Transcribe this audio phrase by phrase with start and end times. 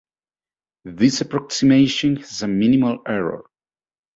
[0.85, 3.43] This approximation has a minimal error.